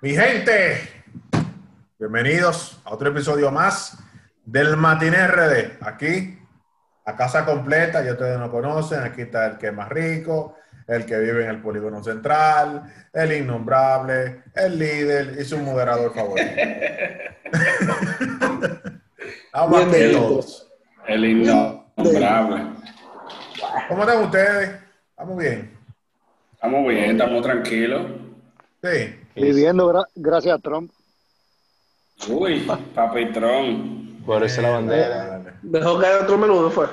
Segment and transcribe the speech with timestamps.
[0.00, 0.78] Mi gente,
[1.98, 3.98] bienvenidos a otro episodio más
[4.44, 5.78] del Matiné RD.
[5.80, 6.38] Aquí,
[7.04, 10.54] a casa completa, ya ustedes no conocen, aquí está el que es más rico,
[10.86, 16.48] el que vive en el polígono central, el innombrable, el líder y su moderador favorito.
[19.52, 20.72] Vamos aquí todos.
[21.08, 22.66] El innombrable.
[23.88, 24.70] ¿Cómo están ustedes?
[25.10, 25.76] ¿Estamos bien?
[26.52, 28.06] Estamos bien, estamos tranquilos.
[28.80, 29.24] Sí.
[29.40, 30.90] Viviendo gra- gracias a Trump.
[32.28, 32.60] Uy,
[32.94, 34.18] papitrón.
[34.26, 35.26] Por eso la bandera.
[35.26, 35.52] Dale.
[35.62, 36.86] Dejó caer otro menudo, fue.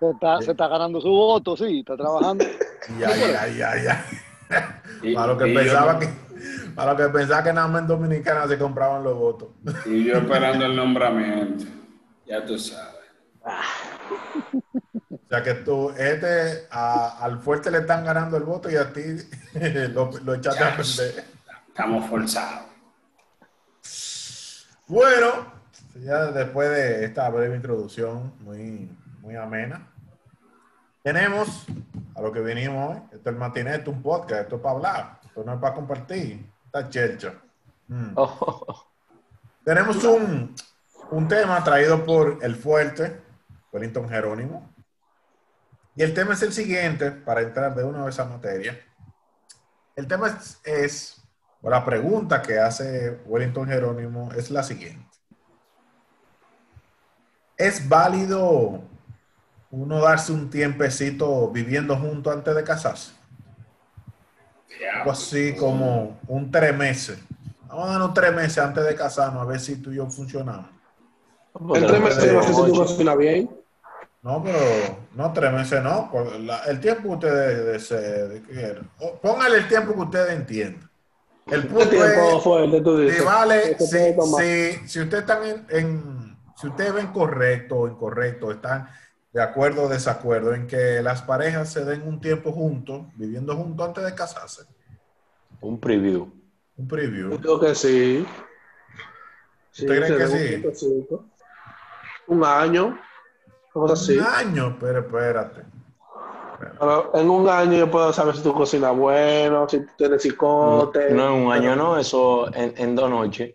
[0.00, 2.44] Se está, se está ganando su voto, sí, está trabajando.
[2.98, 4.04] Ya, ya, ya, ya.
[5.02, 6.08] Y, Para lo que y pensaba yo, que,
[6.74, 9.48] para lo que pensaba que nada más en Dominicana se compraban los votos.
[9.86, 11.66] y yo esperando el nombramiento.
[12.26, 12.96] Ya tú sabes.
[15.12, 18.90] O sea que tú, este, a- al fuerte le están ganando el voto y a
[18.92, 19.02] ti
[19.92, 21.24] lo, lo echaste a perder.
[21.70, 22.66] Estamos forzados.
[24.88, 25.28] Bueno,
[25.94, 28.90] ya después de esta breve introducción muy,
[29.20, 29.88] muy amena,
[31.02, 31.66] tenemos
[32.16, 33.02] a lo que vinimos hoy.
[33.12, 35.60] Esto es el matiné, esto es un podcast, esto es para hablar, esto no es
[35.60, 36.50] para compartir.
[36.66, 37.34] Esta chelcha.
[37.86, 38.12] Mm.
[38.16, 38.86] Oh,
[39.64, 40.54] Tenemos un,
[41.12, 43.22] un tema traído por el fuerte,
[43.72, 44.74] Wellington Jerónimo.
[45.94, 48.78] Y el tema es el siguiente, para entrar de una vez a materia.
[49.94, 51.19] El tema es, es,
[51.62, 55.06] o la pregunta que hace Wellington Jerónimo es la siguiente.
[57.56, 58.82] ¿Es válido
[59.70, 63.12] uno darse un tiempecito viviendo juntos antes de casarse?
[64.94, 67.18] Algo así como un tres meses.
[67.68, 70.70] Vamos a darnos tres meses antes de casarnos a ver si tú y yo funcionamos.
[71.74, 73.50] El tres meses no sé si tú cocinas bien.
[74.22, 74.58] No, pero
[75.14, 76.10] no tres meses, no.
[76.10, 78.90] por la- el tiempo que ustedes deseen.
[79.22, 80.89] Póngale el tiempo que ustedes entiendan.
[81.50, 83.18] El ¿Qué punto es, fuerte tú dices?
[83.18, 87.88] si vale, puede si, si, si ustedes están en, en- si ustedes ven correcto o
[87.88, 88.88] incorrecto, están
[89.32, 93.88] de acuerdo o desacuerdo en que las parejas se den un tiempo juntos, viviendo juntos
[93.88, 94.62] antes de casarse.
[95.60, 96.32] un preview.
[96.76, 97.30] Un preview.
[97.30, 98.26] Yo digo que sí.
[99.72, 100.62] ¿Usted cree que sí?
[102.26, 102.98] un año.
[103.72, 104.18] Cosas así.
[104.18, 105.62] Un año, pero espérate.
[106.78, 111.10] Pero en un año yo puedo saber si tú cocinas bueno, si tú tienes cicote.
[111.12, 113.54] No en un año, no, eso en, en dos noches.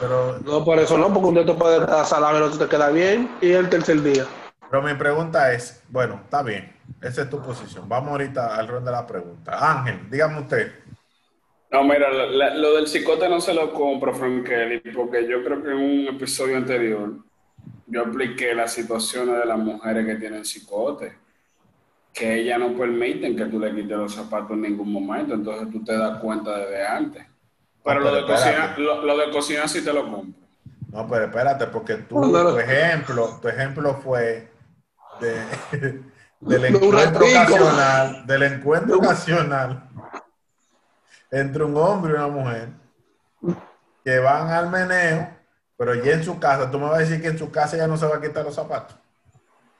[0.00, 2.58] Pero, No, por eso no, porque un día te puedes quedar salado y el otro
[2.58, 3.30] te queda bien.
[3.40, 4.24] Y el tercer día.
[4.70, 7.88] pero mi pregunta es, bueno, está bien, esa es tu posición.
[7.88, 9.52] Vamos ahorita al ronda de la pregunta.
[9.78, 10.72] Ángel, dígame usted.
[11.70, 15.42] No, mira, la- la- lo del cicote no se lo compro, Frank Kelly, porque yo
[15.42, 17.10] creo que en un episodio anterior
[17.86, 21.12] yo expliqué las situaciones de las mujeres que tienen cicote,
[22.16, 25.84] que ellas no permiten que tú le quites los zapatos en ningún momento, entonces tú
[25.84, 27.26] te das cuenta desde antes.
[27.84, 28.80] Pero, lo, de cocinar, espérate.
[28.80, 30.40] lo, lo de cocinar sí te lo compro.
[30.90, 32.52] No, pero espérate, porque tú, No, no, no.
[32.54, 34.50] tu ejemplo, tu ejemplo fue
[35.20, 35.42] de,
[36.40, 39.90] del encuentro ocasional, del encuentro ocasional
[41.30, 42.68] entre un hombre y una mujer
[44.02, 45.28] que van al meneo,
[45.76, 47.86] pero ya en su casa, tú me vas a decir que en su casa ya
[47.86, 48.96] no se va a quitar los zapatos.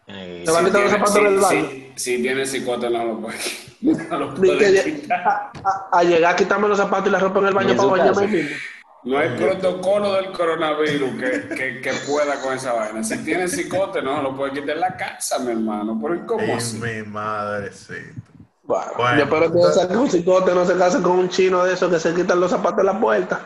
[0.08, 1.68] Eh, Te va a quitar los zapatos del baño.
[1.68, 3.38] si- si tiene cicote no lo puede,
[4.10, 5.20] no lo Ni puede que lle- quitar.
[5.26, 7.76] a, a- a llegar a quitarme los zapatos y la ropa en el baño en
[7.76, 8.56] para bañarme mismo.
[9.02, 13.04] No hay protocolo del coronavirus que, que, que pueda con esa vaina.
[13.04, 15.96] Si tiene cicote, no lo puede quitar en la casa, mi hermano.
[16.02, 16.76] ¿Pero cómo Ay, así?
[16.78, 18.20] mi madrecita.
[18.64, 21.74] Bueno, Bueno, yo espero que entonces- ese cicote no se case con un chino de
[21.74, 23.40] esos que se quitan los zapatos en la puerta.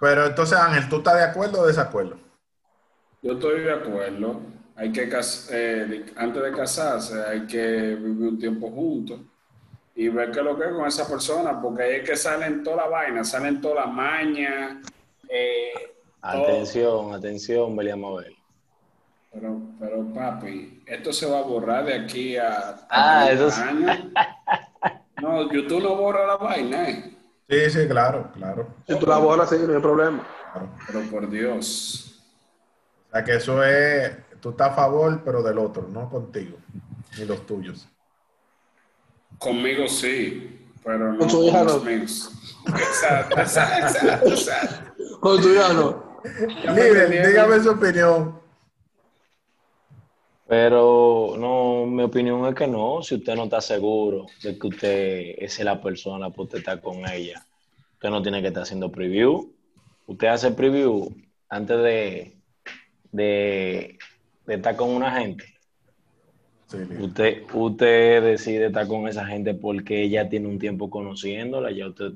[0.00, 2.16] Pero entonces, Ángel, ¿tú estás de acuerdo o desacuerdo?
[3.22, 4.40] Yo estoy de acuerdo.
[4.76, 9.20] Hay que cas- eh, antes de casarse, hay que vivir un tiempo juntos
[9.94, 12.64] y ver qué es lo que es con esa persona, porque ahí es que salen
[12.64, 14.80] toda la vaina, salen toda la maña.
[15.28, 15.70] eh,
[16.20, 16.42] todo.
[16.44, 18.34] Atención, atención, Belia Mabel.
[19.32, 23.50] Pero, pero papi, esto se va a borrar de aquí a, a Ah, 30 eso
[23.50, 23.62] sí.
[23.62, 23.98] años.
[25.20, 27.16] No, YouTube no borra la vaina, ¿eh?
[27.48, 28.68] Sí, sí, claro, claro.
[28.86, 30.26] Si tú la borras, sí, no hay problema.
[30.52, 30.68] claro.
[30.86, 32.22] Pero por Dios.
[33.08, 34.12] O sea que eso es,
[34.44, 36.58] tú estás a favor, pero del otro, no contigo,
[37.16, 37.88] ni los tuyos.
[39.38, 41.90] Conmigo sí, pero no Con hija los no.
[41.90, 42.30] míos.
[42.66, 44.92] Exacto, exacto, exacto.
[45.20, 46.20] Con tu hija no.
[46.22, 47.26] Entendieron.
[47.26, 48.38] dígame su opinión.
[50.46, 53.02] Pero no, mi opinión es que no.
[53.02, 56.98] Si usted no está seguro de que usted es la persona para usted estar con
[57.08, 57.46] ella,
[57.94, 59.54] usted no tiene que estar haciendo preview.
[60.06, 61.08] Usted hace preview
[61.48, 62.36] antes de,
[63.10, 63.98] de,
[64.46, 65.44] de estar con una gente.
[66.66, 66.78] Sí.
[66.98, 72.12] Usted, usted decide estar con esa gente porque ella tiene un tiempo conociéndola, ya usted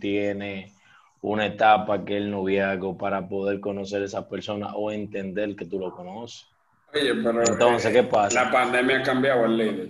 [0.00, 0.72] tiene
[1.20, 5.78] una etapa que el noviazgo para poder conocer a esa persona o entender que tú
[5.78, 6.46] lo conoces.
[6.94, 8.44] Oye, pero Entonces, ¿qué pasa?
[8.44, 9.88] la pandemia ha cambiado el líder.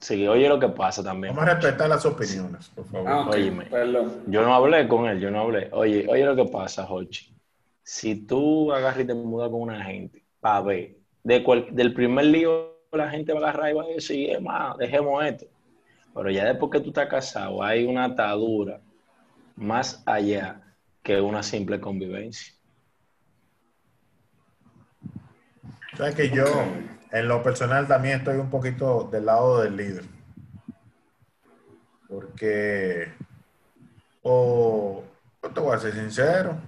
[0.00, 1.32] Sí, oye lo que pasa también.
[1.34, 3.08] Vamos a respetar las opiniones, por favor.
[3.08, 3.66] Ah, Óyeme.
[3.66, 4.24] perdón.
[4.26, 5.68] Yo no hablé con él, yo no hablé.
[5.70, 7.32] Oye, oye lo que pasa, Jochi.
[7.84, 12.72] Si tú agarras y te mudas con una gente ver, de cual- del primer lío
[12.92, 15.46] la gente va a agarrar y va a decir, es más, dejemos esto.
[16.14, 18.80] Pero ya después que tú estás casado, hay una atadura
[19.56, 20.60] más allá
[21.02, 22.54] que una simple convivencia.
[25.96, 26.44] Sabes que yo,
[27.10, 30.04] en lo personal, también estoy un poquito del lado del líder.
[32.08, 33.08] Porque,
[34.22, 35.02] o,
[35.42, 36.58] yo te voy a ser sincero,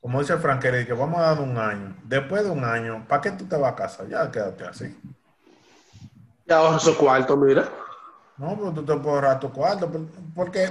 [0.00, 1.96] como dice Frankelly, que vamos a dar un año.
[2.04, 4.04] Después de un año, ¿para qué tú te vas a casa?
[4.08, 4.98] Ya quédate así.
[6.46, 7.68] Y ahorra su cuarto, mira.
[8.38, 9.90] No, pero tú te puedes ahorrar tu cuarto.
[10.34, 10.70] Porque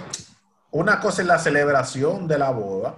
[0.71, 2.95] una cosa es la celebración de la boda,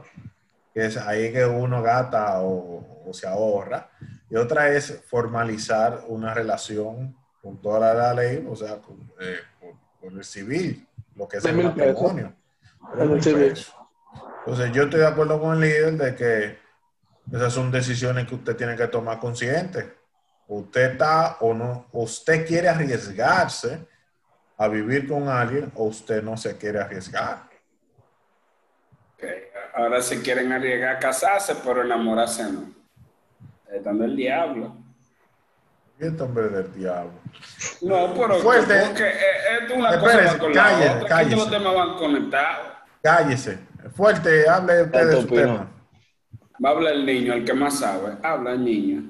[0.74, 3.89] que es ahí que uno gasta o, o se ahorra,
[4.30, 9.80] y otra es formalizar una relación con toda la ley, o sea, con, eh, con-
[10.00, 12.01] con el civil, lo que es el mil pesos.
[12.01, 12.34] matrimonio.
[14.45, 16.59] Entonces, yo estoy de acuerdo con el líder de que
[17.31, 19.93] esas son decisiones que usted tiene que tomar consciente.
[20.47, 23.88] Usted está o no, usted quiere arriesgarse
[24.57, 27.43] a vivir con alguien o usted no se quiere arriesgar.
[29.15, 29.23] Ok,
[29.73, 32.69] Ahora se quieren arriesgar a casarse, pero enamorarse no.
[33.71, 34.75] Están del diablo.
[35.97, 37.13] Este hombre del diablo.
[37.81, 38.75] No, pero Fuerte.
[38.75, 41.07] es una Espérese, cosa con cállese, la otra.
[41.07, 41.35] cállese.
[41.38, 42.67] los temas van conectados.
[43.01, 43.59] Cállese.
[43.95, 45.47] Fuerte, hable usted de su opinión.
[45.47, 45.71] tema.
[46.63, 48.17] Va a hablar el niño, el que más sabe.
[48.23, 49.03] Habla el niño.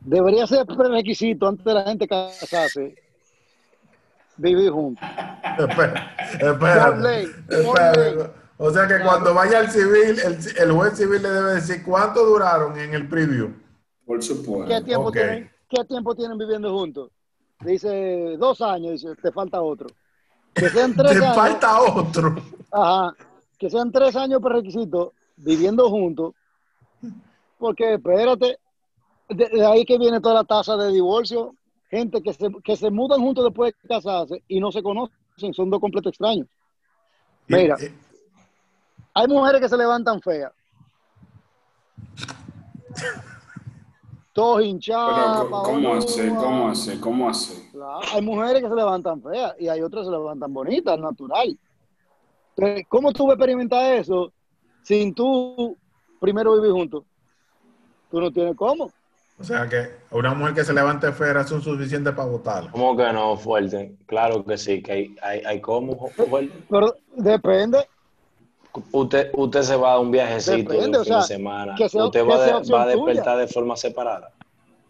[0.00, 2.94] Debería ser prerequisito antes de la gente casarse.
[4.36, 5.06] Vivir juntos.
[5.58, 8.26] Espera, ley, ley.
[8.56, 12.24] O sea que cuando vaya al civil, el, el juez civil le debe decir cuánto
[12.24, 13.52] duraron en el preview.
[14.06, 14.84] Por ¿Qué supuesto.
[14.84, 15.12] tiempo, ok.
[15.12, 17.10] tienen, ¿Qué tiempo tienen viviendo juntos?
[17.60, 19.88] Dice dos años, dice, te falta otro.
[20.54, 21.36] Que sean tres Te años.
[21.36, 22.34] falta otro.
[22.72, 23.14] Ajá.
[23.58, 26.34] Que sean tres años prerequisitos viviendo juntos.
[27.58, 28.58] Porque espérate,
[29.28, 31.54] de, de ahí que viene toda la tasa de divorcio.
[31.90, 35.12] Gente que se, que se mudan juntos después de casarse y no se conocen,
[35.52, 36.46] son dos completos extraños.
[37.48, 37.76] Mira.
[37.80, 37.94] Y- y-
[39.14, 40.52] Hay mujeres que se levantan feas.
[44.32, 45.48] Todos hinchados.
[45.64, 46.28] ¿cómo así?
[46.28, 46.98] ¿Cómo así?
[47.00, 47.69] ¿Cómo así?
[47.80, 51.56] Claro, hay mujeres que se levantan feas y hay otras que se levantan bonitas, natural.
[52.56, 54.32] Entonces, ¿cómo tú vas a experimentar eso
[54.82, 55.76] sin tú
[56.20, 57.04] primero vivir juntos?
[58.10, 58.90] Tú no tienes cómo.
[59.38, 62.70] O sea que una mujer que se levante fea son suficientes para votarla.
[62.70, 63.96] ¿Cómo que no, fuerte?
[64.06, 66.52] Claro que sí, que hay, hay, hay cómo, fuerte.
[66.68, 67.88] Pero depende.
[68.92, 71.74] Usted, usted se va a un viajecito Depende, de un o fin sea, de semana.
[71.76, 73.04] que sea- usted que va, sea de- opción va a tuya.
[73.06, 74.32] despertar de forma separada.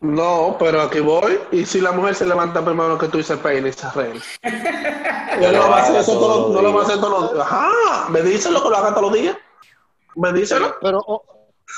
[0.00, 1.38] No, pero aquí voy.
[1.52, 4.20] Y si la mujer se levanta primero que tú y se peina y se arregla.
[5.40, 6.88] Yo no lo va a hacer eso Todos todo- los no lo va a días.
[6.90, 7.46] hacer todos los días.
[7.46, 8.22] Ajá, me
[8.62, 9.36] que lo haga todos los días.
[10.16, 10.74] Me díselo.
[10.80, 11.04] Pero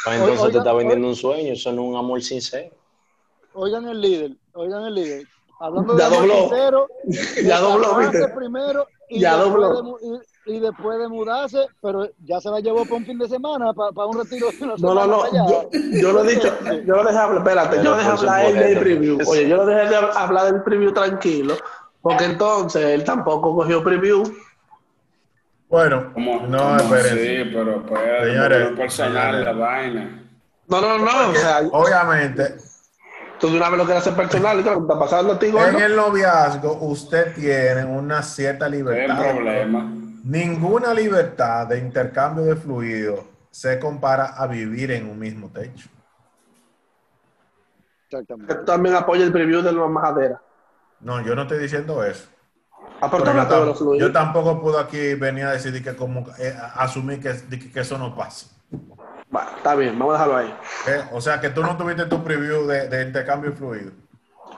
[0.04, 2.74] Pues entonces te está vendiendo un sueño, eso no es un amor sincero.
[3.54, 5.26] oigan el líder, oigan el líder.
[5.60, 6.48] Hablando Ya de amor dobló.
[6.48, 6.88] sincero,
[7.44, 7.96] Ya dobló,
[8.34, 9.98] primero y, Ya dobló.
[10.00, 13.72] de y, después de mudarse, pero ya se la llevó para un fin de semana,
[13.72, 15.18] para, un retiro de una No, no, no.
[15.20, 15.32] para.
[15.32, 15.68] Yo,
[16.00, 16.52] yo lo he dicho.
[16.84, 17.38] Yo lo dejé hablar.
[17.38, 19.18] Espérate, yo Pero dejé hablar a él del preview.
[19.26, 21.56] Oye, yo lo dejé de hablar del preview tranquilo.
[22.00, 24.24] Porque entonces él tampoco cogió preview.
[25.68, 26.40] Bueno, ¿Cómo?
[26.48, 26.96] no, ¿Cómo.
[26.96, 29.44] Sí, pero pues, Señores, no personal señores.
[29.44, 30.22] la vaina.
[30.68, 31.30] No, no, no.
[31.30, 32.56] O sea, Obviamente,
[33.38, 34.60] tú de una vez lo quieres hacer personal.
[34.60, 38.78] ¿Y qué está pasando a ti, en el noviazgo usted tiene una cierta No hay
[38.80, 39.30] libertad.
[39.34, 39.92] problema.
[40.24, 45.88] Ninguna libertad de intercambio de fluidos se compara a vivir en un mismo techo.
[48.08, 48.54] Exactamente.
[48.66, 50.40] También apoya el preview de la majadera.
[51.00, 52.28] No, yo no estoy diciendo eso.
[53.00, 53.98] Yo, de los tam- fluidos.
[54.08, 57.80] yo tampoco puedo aquí venir a decir que como eh, asumir que, de que- que
[57.80, 58.46] eso no pasa.
[59.28, 60.54] Bueno, está bien, vamos a dejarlo ahí.
[60.86, 61.02] ¿eh?
[61.12, 63.92] O sea que tú no tuviste tu preview de, de intercambio de fluidos.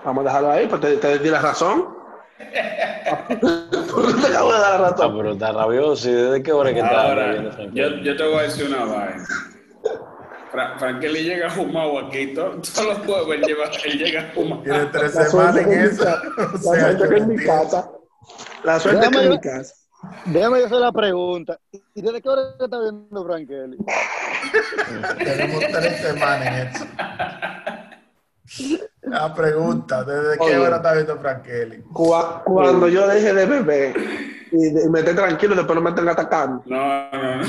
[0.05, 1.97] Vamos a dejarlo ahí, pues te, te di la razón.
[4.21, 5.17] te acabo de dar la Ah, razón.
[5.17, 6.09] pero está rabioso.
[6.09, 8.85] ¿Y desde qué hora que está Ahora, bebiendo yo, yo te voy a decir una
[8.85, 9.25] vaina.
[10.51, 12.33] Fra Frankelly llega fumado aquí.
[12.35, 14.63] to- Todos los jueves él, lleva- él llega fumado.
[14.63, 16.05] Tiene tres semanas en eso.
[16.39, 17.91] La sea, suerte que no mi casa.
[18.63, 19.75] La suerte que en mi casa.
[20.27, 21.59] Déjame hacer la pregunta.
[21.95, 23.79] ¿Y desde qué hora está viendo Frankelly?
[25.19, 26.85] Tenemos tres semanas en eso.
[29.07, 31.83] La pregunta, ¿desde qué hora está viendo Frankelly?
[31.93, 33.95] Cua- Cuando yo dejé de beber
[34.51, 36.63] y, y me esté tranquilo después no me estén atacando.
[36.67, 37.43] No, no, no.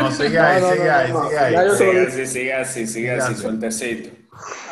[0.00, 1.24] No, sigue ahí, No, no, sigue ahí, no.
[1.24, 1.70] sigue ahí.
[1.70, 3.42] Sigue así, sigue así, sigue así, así.
[3.42, 4.10] sueltecito.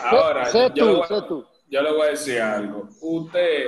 [0.04, 1.46] Ahora, sé yo, le tú, voy, sé tú.
[1.68, 2.88] yo le voy a decir algo.
[3.02, 3.64] Usted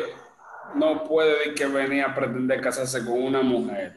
[0.75, 3.97] no puede decir que venía a pretender casarse con una mujer.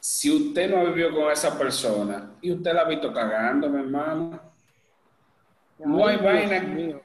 [0.00, 4.40] Si usted no vivió con esa persona y usted la ha visto cagando, mi hermano,
[5.80, 7.00] no hay Ay, vaina.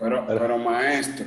[0.00, 1.26] Pero, pero maestro,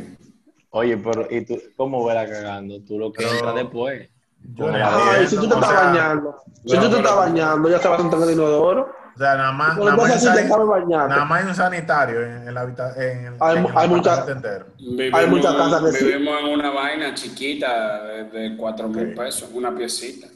[0.71, 2.81] Oye, pero ¿y tú cómo verás cagando?
[2.81, 4.09] Tú lo que entras después.
[4.55, 7.87] Yo Ay, si tú te estás sea, bañando, si tú te estás bañando, ya se
[7.87, 8.89] va a sentar en el inodoro.
[9.15, 10.43] O sea, nada más, nada más, te
[10.87, 13.05] nada más hay un sanitario en, en la habitación.
[13.05, 16.05] En, el- Hay en el hay mucha- vivimos, Hay muchas casas que sí.
[16.05, 20.27] vivimos en una vaina chiquita de, de 4 mil pesos, una piecita.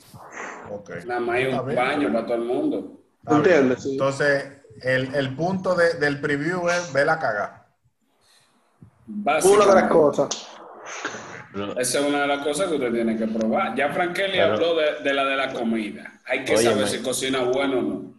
[0.72, 0.91] Ok.
[1.08, 1.75] Nada más hay un bien.
[1.75, 2.91] baño para todo el mundo.
[3.27, 3.82] ¿Entiendes?
[3.84, 3.91] Sí.
[3.94, 4.46] Entonces,
[4.84, 7.66] el, el punto de- del preview es ver la cagada.
[9.08, 10.30] Una de las cosas.
[11.78, 13.76] Esa es una de las cosas que usted tiene que probar.
[13.76, 14.54] Ya Frankeli Claro.
[14.56, 16.20] habló de, de la de la comida.
[16.26, 18.14] Hay que saber si cocina bueno o no.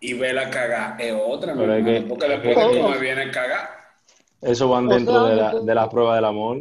[0.00, 2.98] Y ver la cagada es otra, mi Pero es hermano, que- porque después tú me
[2.98, 3.70] vienes a cagar.
[4.40, 6.58] Eso van O dentro sea, de, la, de las pruebas del amor.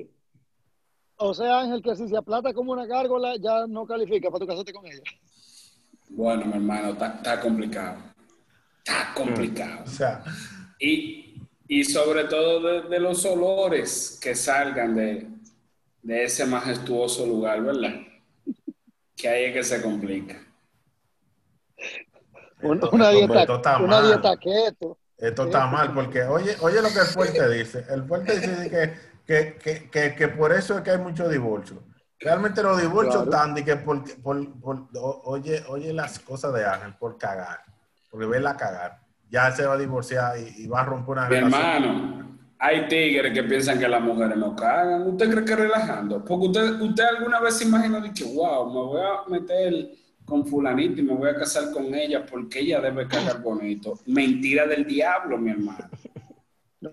[1.17, 4.47] O sea, Ángel, que si se aplata como una gárgola, ya no califica para tu
[4.47, 5.01] casarte con ella.
[6.09, 7.97] Bueno, mi hermano, está, está complicado.
[8.83, 9.83] Está complicado.
[9.85, 10.23] O sea,
[10.79, 11.30] Y,
[11.73, 15.25] y sobre todo de, de los olores que salgan de,
[16.01, 17.93] de ese majestuoso lugar, ¿verdad?
[19.15, 20.35] Que ahí es que se complica.
[22.61, 24.07] Esto- una dieta, esto está una mal.
[24.07, 24.97] dieta keto.
[25.17, 27.85] esto está mal porque, oye, oye lo que el fuerte dice.
[27.89, 28.93] El fuerte dice que,
[29.25, 31.79] que, que, que, que por eso es que hay muchos divorcios.
[32.19, 33.31] Realmente los divorcios Claro.
[33.31, 34.87] están de que por, por, por-
[35.23, 37.61] oye, oye las cosas de Ángel por cagar,
[38.09, 38.99] porque verla cagar.
[39.31, 41.61] Ya se va a divorciar y, y va a romper una Mi relación.
[41.63, 45.07] hermano, hay tigres que piensan que las mujeres no cagan.
[45.07, 46.23] ¿Usted cree que relajando?
[46.23, 49.91] Porque usted, usted alguna vez se imaginó de que, wow, me voy a meter
[50.25, 53.97] con fulanito y me voy a casar con ella porque ella debe cagar bonito.
[54.05, 55.89] Mentira del diablo, mi hermano.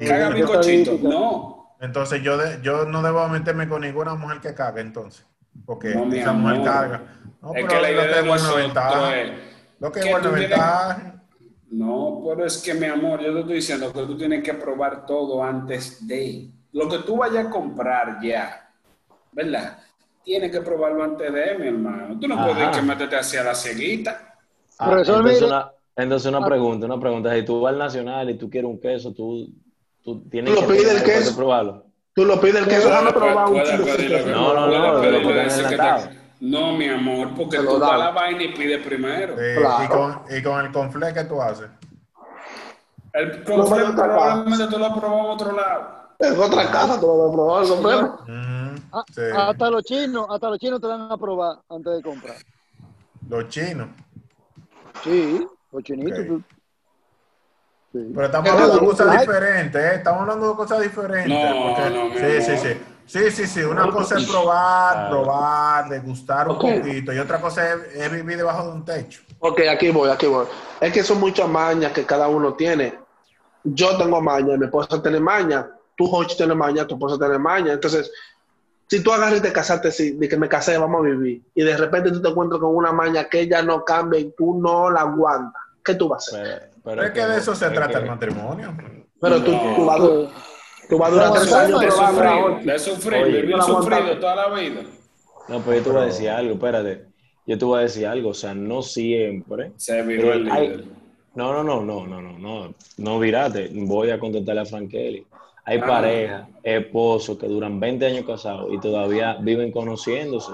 [0.06, 0.98] Caga mi cochito.
[1.02, 1.74] No.
[1.80, 5.24] Entonces yo, de- yo no debo meterme con ninguna mujer que cague entonces.
[5.66, 7.02] Porque No, esa mujer caga.
[7.42, 9.16] No, es pero que la lo idea que de es buena ventaja.
[9.20, 9.32] es
[9.80, 11.14] Lo que es buena ventaja.
[11.70, 15.04] No, pero es que, mi amor, yo te estoy diciendo que tú tienes que probar
[15.04, 16.48] todo antes de.
[16.72, 18.70] Lo que tú vayas a comprar ya,
[19.32, 19.78] ¿verdad?
[20.24, 22.18] Tienes que probarlo antes de, mi hermano.
[22.18, 22.52] Tú no Ajá.
[22.52, 24.36] puedes que meterte hacia la cieguita.
[24.78, 27.34] Ah, entonces, una, entonces una pregunta, una pregunta.
[27.34, 29.48] Si tú vas al Nacional y tú quieres un queso, tú,
[30.02, 31.36] tú tienes Tú lo que pides el queso.
[31.36, 31.84] probarlo.
[32.14, 34.28] Tú lo pides el queso, déjame probar un lo queso.
[34.28, 37.98] No, no, no, de lo pedir que No, mi amor, porque tú dan.
[37.98, 39.34] la vaina y pides primero.
[39.34, 39.84] Claro.
[39.84, 41.68] y, con, y con el conflé que tú haces.
[43.12, 45.98] El conflicto no, probablemente tú lo has probado en otro lado.
[46.20, 48.14] En otra casa tú lo vas a probar, comprendo.
[48.22, 49.20] Ujú, Ah, sí.
[49.36, 52.36] Hasta los chinos, hasta los chinos te dan a probar antes de comprar.
[53.28, 53.88] Los chinos.
[55.04, 56.18] Sí, los chinitos.
[56.20, 56.26] Ok.
[56.26, 56.42] tú-
[57.90, 58.12] Sí.
[58.14, 59.94] Pero estamos hablando de cosas diferentes, ¿eh?
[59.96, 61.28] Estamos hablando de cosas diferentes.
[61.54, 62.80] No, porque- no, sí, sí, sí.
[63.08, 63.62] Sí, sí, sí.
[63.62, 65.10] Una cosa es probar, Claro.
[65.10, 67.12] probar, degustar un poquito.
[67.12, 69.22] Y otra cosa es, es vivir debajo de un techo.
[69.40, 70.46] Ok, aquí voy, aquí voy.
[70.80, 72.98] Es que son muchas mañas que cada uno tiene.
[73.64, 77.72] Yo tengo maña, mi esposa tiene maña, tú, Jochi, tienes maña, tu esposa tiene maña.
[77.72, 78.10] Entonces,
[78.88, 81.62] si tú agarras y te casaste, sí, de que me casé, vamos a vivir, y
[81.62, 84.90] de repente tú te encuentras con una maña que ella no cambia y tú no
[84.90, 86.70] la aguantas, ¿qué tú vas a hacer?
[86.84, 88.74] Pero, es que de eso se trata que- el matrimonio.
[89.20, 89.74] Pero tú, No.
[89.76, 90.02] tú, vas, a
[90.88, 93.62] tú vas a durar No, tres no, años no, De sufrir, de sufrir, Oye, vivir
[93.62, 94.82] sufrido toda la vida.
[95.48, 97.04] No, pues yo te voy a Pero- decir algo, espérate.
[97.46, 99.72] Yo te voy a decir algo, o sea, no siempre.
[99.76, 100.84] Se viró Pero el hay- líder.
[101.34, 103.70] No, no, no, no, no, no, no, no virate.
[103.72, 105.24] Voy a contestarle a Frankeli.
[105.64, 105.86] Hay Ah.
[105.86, 110.52] parejas, esposos que duran 20 años casados y todavía viven conociéndose,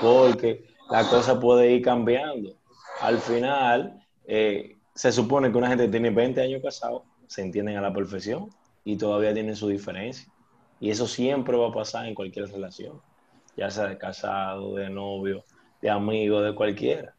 [0.00, 2.52] porque la cosa puede ir cambiando.
[3.00, 7.82] Al final, eh, se supone que una gente tiene 20 años casado, se entienden a
[7.82, 8.48] la perfección
[8.86, 10.32] y todavía tienen su diferencia.
[10.80, 13.00] Y eso siempre va a pasar en cualquier relación,
[13.56, 15.44] ya sea de casado, de novio,
[15.82, 17.12] de amigo, de cualquiera.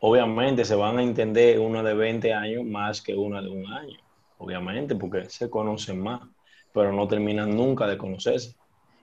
[0.00, 3.98] Obviamente se van a entender una de 20 años más que una de un año,
[4.38, 6.20] obviamente, porque se conocen más,
[6.72, 8.54] pero no terminan nunca de conocerse.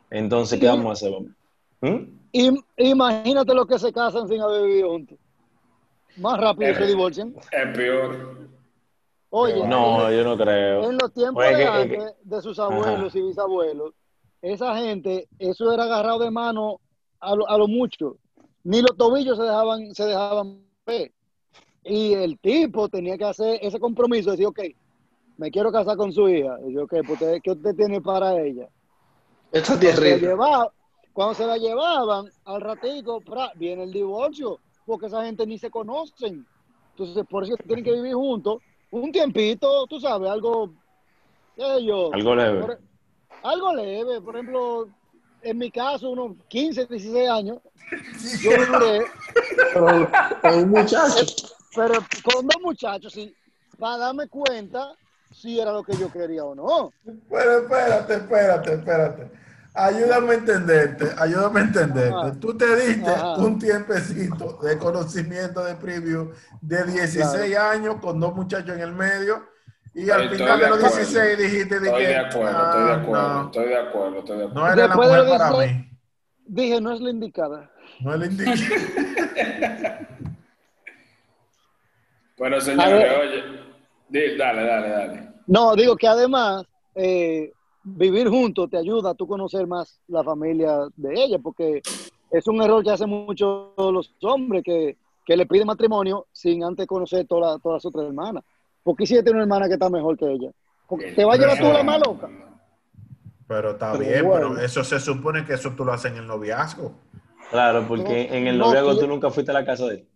[0.10, 1.12] Entonces, ¿qué vamos a hacer?
[1.82, 2.20] ¿Mm?
[2.34, 5.18] Im- imagínate los que se casan sin haber vivido juntos.
[6.18, 6.76] Más rápido Eh.
[6.76, 7.34] se divorcian.
[7.52, 8.48] Es peor.
[9.36, 10.84] Oye, No, en, yo no creo.
[10.92, 13.18] en los tiempos Pues es de que- es que- antes, de sus abuelos Ajá.
[13.18, 13.94] y bisabuelos,
[14.44, 16.80] esa gente, eso era agarrado de mano
[17.20, 18.18] a lo, a lo mucho.
[18.64, 21.12] Ni los tobillos se dejaban, se dejaban ver.
[21.84, 24.60] Y el tipo tenía que hacer ese compromiso, decir, ok,
[25.38, 26.56] me quiero casar con su hija.
[26.68, 28.70] Y yo, ok, pues ¿qué usted tiene para ella?
[29.52, 30.18] Se tierrita.
[30.18, 30.72] llevaba,
[31.12, 35.72] cuando se la llevaban, al ratico, pra, viene el divorcio, porque esa gente ni se
[35.72, 36.46] conocen.
[36.92, 38.58] Entonces, por eso tienen que vivir juntos
[39.02, 40.72] un tiempito, tú sabes, algo,
[41.56, 42.62] qué yo, Algo leve.
[42.62, 42.80] por-
[43.44, 44.90] algo leve, por ejemplo,
[45.42, 47.58] en mi caso, unos 15, 16 años,
[48.42, 49.02] yo duré,
[49.74, 50.08] Pero,
[50.42, 51.26] pero un muchacho.
[51.76, 53.36] pero con dos muchachos, sí,
[53.80, 54.96] para darme cuenta
[55.32, 56.94] si era lo que yo quería o no.
[57.04, 59.32] Bueno, espérate, espérate, espérate.
[59.76, 62.14] Ayúdame a entenderte, ayúdame a entenderte.
[62.14, 62.40] Ajá.
[62.40, 63.34] Tú te diste Ajá.
[63.38, 69.44] un tiempecito de conocimiento de preview de 16 años con dos muchachos en el medio
[69.96, 70.98] y al Estoy final de de los acuerdo.
[70.98, 74.20] 16 dijiste de Estoy que de acuerdo, estoy de "Ah, acuerdo, no, estoy de acuerdo,
[74.20, 74.60] estoy de acuerdo.
[74.62, 75.90] no eres la Después mujer para 16 mí.
[76.46, 77.72] Dije, no es la indicada.
[78.02, 78.80] No es la indicación.
[82.38, 85.30] Pero A señores, oye, dale, dale, dale.
[85.48, 86.64] No, digo que además
[86.96, 87.52] eh,
[87.84, 91.82] vivir juntos te ayuda a tú conocer más la familia de ella, porque
[92.32, 96.88] es un error que hacen muchos los hombres que, que le piden matrimonio sin antes
[96.88, 98.44] conocer toda todas las otras hermanas.
[98.84, 100.50] Porque si ella tiene una hermana que está mejor que ella.
[100.88, 102.30] Porque te va a llevar tú la más loca.
[103.48, 104.50] Pero está Pero bien, bueno.
[104.54, 106.94] pero eso se supone que eso tú lo haces en el noviazgo.
[107.52, 110.08] Claro, porque No, en el no, noviazgo tú nunca fuiste a la casa de él.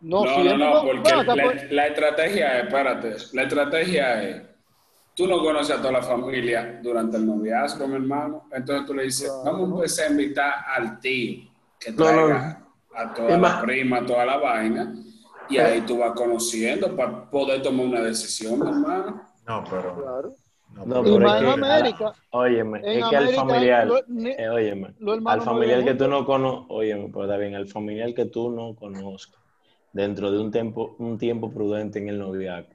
[0.00, 4.42] No, No, no, porque la, la estrategia es, espérate, la estrategia es,
[5.16, 9.04] tú no conoces a toda la familia durante el noviazgo, mi hermano, entonces tú le
[9.04, 9.58] dices, Claro.
[9.58, 11.40] vamos a empezar a invitar al tío
[11.80, 12.62] que No, no, traiga
[12.94, 14.94] a toda Es la más- prima, toda la vaina,
[15.48, 19.22] y ahí tú vas conociendo para poder tomar una decisión, mi hermano.
[19.46, 19.94] No, pero.
[19.94, 20.34] claro.
[20.84, 22.12] No, pero- es que, América.
[22.32, 24.94] óyeme, es que al familiar, lo- ni- eh, óyeme,
[25.24, 28.74] al familiar que tú no conoces, óyeme, pero está bien, al familiar que tú no
[28.76, 29.40] conozcas,
[29.94, 32.74] dentro de un tiempo, un tiempo prudente en el noviazgo,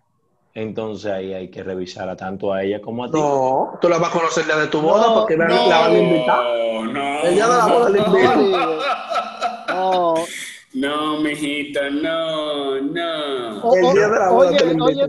[0.54, 3.18] entonces ahí hay que revisarla tanto a ella como a ti.
[3.20, 5.68] No, tú la vas a conocer día de tu boda No, porque la, no.
[5.70, 6.44] la van a invitar.
[6.44, 7.20] No, no.
[7.24, 8.44] El día de la boda le No, invitan.
[8.44, 8.68] líder.
[9.70, 10.14] No.
[10.74, 13.62] No, mijita, no, no.
[13.64, 15.04] O- El día de la boda oye, lo oye,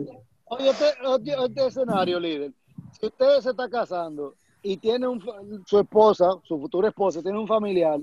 [0.47, 2.53] oye, este, oye, este escenario, líder.
[2.99, 5.21] Si usted se está casando y tiene un,
[5.67, 7.99] su esposa, su futura esposa, tiene un familiar,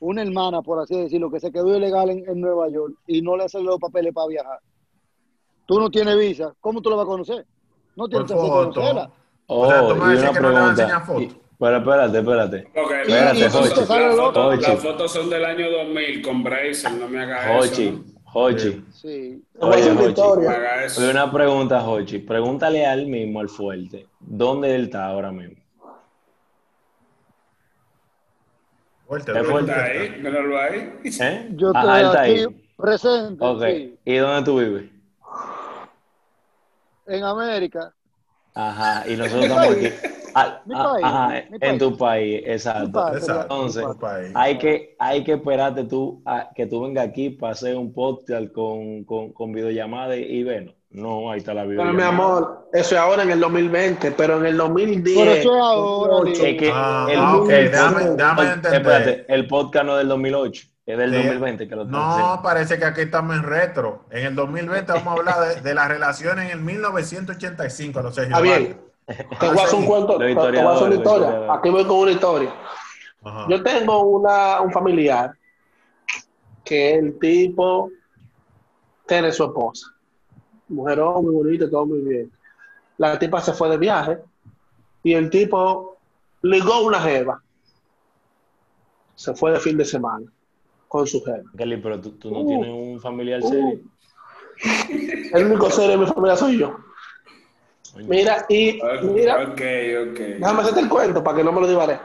[0.00, 3.36] una hermana, por así decirlo, que se quedó ilegal en, en Nueva York y no
[3.36, 4.58] le hacen los papeles para viajar.
[5.66, 7.46] Tú no tienes visa, ¿cómo tú la vas a conocer?
[7.96, 8.70] No tienes foto.
[8.72, 9.10] conocerla.
[9.46, 10.74] Oh, O sea, tú me y vas a decir una que no le vas a
[10.74, 10.82] pregunta.
[10.82, 11.22] enseñar fotos.
[11.22, 12.56] y- pero espérate, espérate.
[12.74, 13.52] Ok, Y- Espérate, y las
[14.82, 17.72] fotos, son del año 2000 con Bracer, no me hagas eso.
[17.74, 18.04] Hochi, ¿no?
[18.34, 18.84] Hochi.
[18.92, 19.42] Sí.
[19.60, 20.20] Oye, una Jochi.
[20.20, 20.52] No
[20.84, 21.10] eso.
[21.10, 22.18] Una pregunta, Hochi.
[22.18, 25.54] Pregúntale a él mismo, al fuerte, ¿dónde él está ahora mismo?
[29.06, 29.70] Fuerte, Es fuerte.
[29.70, 29.98] Está ahí,
[30.56, 31.00] ahí.
[31.20, 31.48] ¿Eh?
[31.52, 32.46] Yo estoy Ajá, él está aquí ahí.
[32.76, 33.62] presente Ok.
[33.64, 34.90] sí, ¿Y dónde tú vives?
[37.06, 37.92] En América.
[38.54, 39.04] Ajá.
[39.08, 39.88] Y nosotros estamos aquí.
[40.36, 41.78] Ah, Mi ah, país, ajá, mi en país.
[41.78, 42.92] tu país, exacto.
[42.92, 44.30] País, Entonces, tu país.
[44.34, 48.52] Hay que, hay que esperarte tú a que tú vengas aquí para hacer un podcast
[48.52, 51.92] con, con, con videollamada y, bueno, no, ahí está la Pero videollamada.
[51.92, 55.16] mi amor, eso es ahora en el 2020, pero en el 2010.
[55.18, 58.74] Pero eso es ahora, 2008, Es que Ah, el, ah, ok, el déjame entender.
[58.74, 61.16] espérate, el podcast no es del 2008, es del Sí.
[61.16, 62.42] 2020 que lo No, haciendo.
[62.42, 64.04] parece que aquí estamos en retro.
[64.10, 68.24] En el 2020 vamos a hablar de, de la relación en el 1985, no sé.
[68.24, 68.80] Está bien.
[69.06, 71.54] Te voy a hacer un cuento, Los te, voy a hacer una historia.
[71.54, 72.54] Aquí voy con una historia.
[73.22, 73.46] Ajá.
[73.48, 75.32] Yo tengo una, un familiar
[76.64, 77.90] que el tipo
[79.06, 79.86] tiene su esposa.
[80.68, 82.32] Mujerón, muy bonita, todo muy bien.
[82.96, 84.18] La tipa se fue de viaje
[85.02, 85.98] y el tipo
[86.42, 87.42] ligó una jeva.
[89.14, 90.26] Se fue de fin de semana
[90.94, 91.42] con su jeva.
[91.58, 92.46] Kelly, pero tú, tú no Uh.
[92.46, 93.48] tienes un familiar Uh.
[93.48, 93.80] serio.
[95.32, 96.76] El único ser de mi familia soy yo.
[97.96, 100.18] Mira, y Ok, mira, ok, ok.
[100.38, 101.98] Déjame hacerte el cuento para que no me lo divaré.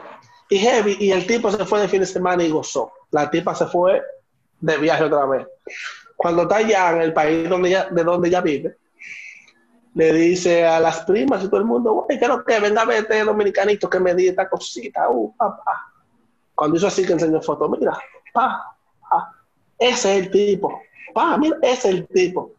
[0.48, 2.90] Y Heavy, y el tipo se fue de fin de semana y gozó.
[3.12, 4.02] La tipa se fue
[4.60, 5.46] de viaje otra vez.
[6.16, 8.76] Cuando está allá en el país donde ella, de donde ella vive,
[9.94, 12.98] le dice a las primas y todo el mundo, güey, quiero que venga a ver
[13.02, 15.08] este dominicanito que me di esta cosita.
[15.08, 15.92] Uh, pa, pa".
[16.56, 17.96] Cuando hizo así que enseñó foto, mira,
[18.32, 18.76] pa,
[19.80, 20.80] ese es el tipo.
[21.14, 22.52] Pa, mira, ese es el tipo.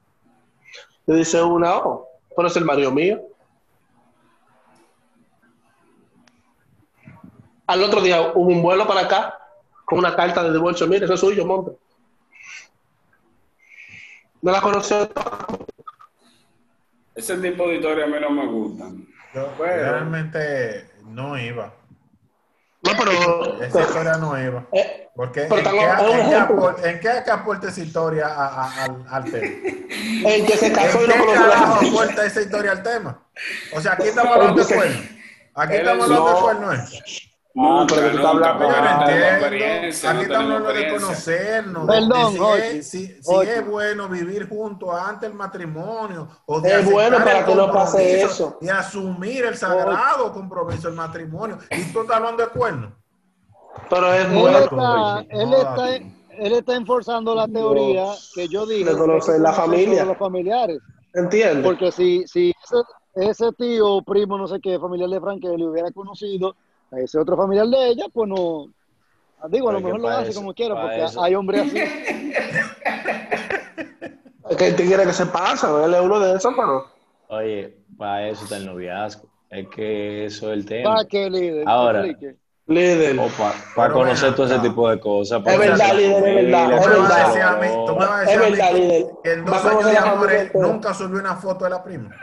[1.05, 3.21] Le dice una, oh, pero es el marido mío.
[7.67, 9.37] Al otro día hubo un vuelo para acá
[9.85, 10.87] con una carta de divorcio.
[10.87, 11.71] Mire, eso es suyo, monte.
[14.41, 15.09] No la conoció.
[17.15, 19.07] Ese tipo de historia a mí no me gustan.
[19.33, 21.73] Yo Pero- realmente no iba.
[22.83, 23.61] No, pero.
[23.63, 24.65] Esa historia no iba.
[24.73, 28.83] eh, Porque Pero ¿en, qué, en qué aporta, ¿en qué aporta esa historia a- a-
[28.85, 29.45] al, al tema?
[30.25, 33.19] el que se ¿En casó y no qué carajo aporta esa historia al tema?
[33.75, 34.99] O sea, aquí estamos hablando de cuerno.
[35.53, 36.41] Aquí estamos es- hablando de no.
[36.41, 36.73] cuerno.
[36.73, 36.77] ¿eh?
[37.53, 39.25] Nunca, pero tú estás hablando- no no entiendo.
[39.27, 41.87] experiencia, Aquí no estamos hablando de conocernos.
[41.87, 46.29] de- Perdón, de si, si, si es bueno vivir juntos antes del matrimonio.
[46.47, 48.57] O de Es bueno para que no pase eso.
[48.59, 51.59] Y asumir el sagrado compromiso del matrimonio.
[51.69, 52.93] Y tú estás hablando de cuernos.
[53.89, 54.57] Pero es Él bueno.
[54.59, 58.85] está, él está, él está enforzando la teoría que yo dije.
[58.85, 60.05] De la familia.
[60.05, 60.79] los familiares.
[61.13, 61.63] ¿Entiendes?
[61.65, 65.91] Porque si, si ese, ese tío o primo, no sé qué, familiar de Frankelly hubiera
[65.91, 66.55] conocido
[66.91, 68.67] a ese otro familiar de ella, pues no.
[69.49, 71.21] Digo, a lo mejor lo hace eso- como quiera, porque eso.
[71.21, 71.79] hay hombres así.
[74.49, 76.85] Es que el tigre que se pasa, él es uno de esos, pero.
[77.29, 79.29] Oye, para eso está el noviazgo.
[79.49, 80.95] Es que eso es el tema.
[80.95, 81.63] ¿Para qué líder?
[81.69, 82.05] Ahora.
[82.05, 82.35] Explique.
[82.71, 83.19] Líder.
[83.19, 83.27] O
[83.75, 85.41] para conocer todo ese tipo de cosas.
[85.45, 87.85] Es verdad, líder, es verdad, es verdad.
[87.85, 89.05] tú me vas a decir líder.
[89.23, 92.15] que en dos años de amores nunca subió una foto de la prima.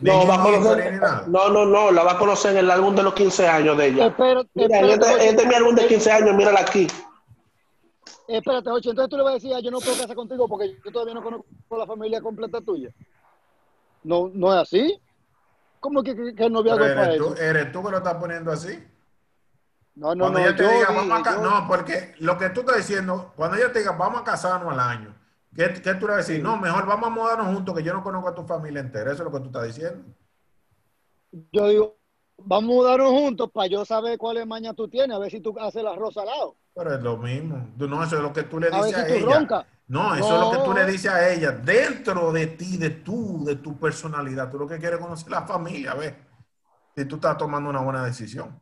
[0.00, 1.00] No, va a conocer.
[1.28, 3.86] No, no, no, la va a conocer en el álbum de los 15 años de
[3.86, 4.06] ella.
[4.06, 6.86] Espérate, Mira, este, este es mi álbum de 15 años, mírala aquí.
[8.26, 10.76] Espérate, Ochi, entonces tú le vas a decir, ah, yo no puedo casar contigo porque
[10.84, 12.90] yo todavía no conozco la familia completa tuya.
[14.02, 15.00] No, no es así.
[15.80, 17.34] ¿Cómo que, que, que el noviazgo Pero es para eres eso?
[17.34, 18.82] tú, eres tú que lo estás poniendo así.
[19.96, 20.44] No, no, Cuando no.
[20.46, 22.76] ella te yo diga, dije, vamos a ca- yo- No, porque lo que tú estás
[22.78, 25.14] diciendo, cuando ella te diga, vamos a casarnos al año,
[25.54, 26.42] ¿qué, qué tú le vas a decir?
[26.42, 29.12] No, mejor vamos a mudarnos juntos, que yo no conozco a tu familia entera.
[29.12, 30.04] Eso es lo que tú estás diciendo.
[31.52, 31.96] yo digo,
[32.38, 35.54] vamos a mudarnos juntos para yo saber cuáles mañas tú tienes, a ver si tú
[35.58, 36.56] haces el arroz salado.
[36.74, 37.68] Pero es lo mismo.
[37.76, 39.66] No, eso es lo que tú le A ver dices a, si tú ella.
[39.86, 41.52] No, eso es lo que tú le dices a ella.
[41.52, 44.50] Dentro de ti, de tú, de tu personalidad.
[44.50, 46.16] Tú lo que quieres es conocer la familia, a ver.
[46.96, 48.60] Si tú estás tomando una buena decisión.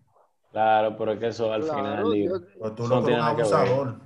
[0.53, 2.41] Claro, pero es que eso al Claro, final digo,
[2.75, 3.53] tú lo no tiene nada que ver.
[3.55, 4.01] abusador.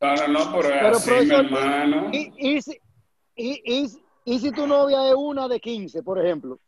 [0.00, 2.10] No, pero es Pero, así, mi profesor, hermano.
[2.12, 2.80] Y, y, si,
[3.36, 6.58] y, y- y si tu novia es una de 15, por ejemplo,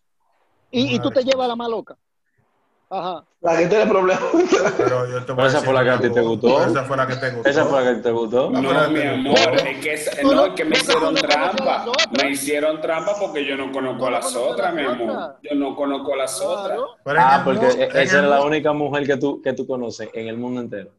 [0.71, 1.31] y, tú te 15.
[1.33, 1.97] llevas la más loca.
[2.93, 3.25] Ajá.
[3.41, 4.25] La que tiene problemas.
[4.77, 6.65] Pero yo te voy esa decir fue la que a ti te gustó.
[6.65, 7.49] Esa fue la que te gustó.
[7.49, 8.51] esa fue la que te gustó.
[8.51, 11.85] No, No, mi amor, es que, es- no, no- es que me hicieron trampa.
[12.11, 15.37] Me hicieron trampa porque yo no conozco a las otras, mi amor.
[15.43, 16.79] Yo no conozco a las otras.
[17.17, 20.61] Ah, porque esa era la única mujer que tú, que tú conoces en el mundo
[20.61, 20.91] entero.